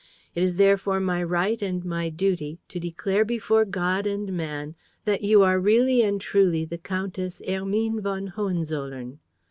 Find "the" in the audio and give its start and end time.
6.65-6.79